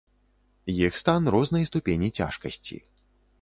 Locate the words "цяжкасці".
2.21-2.81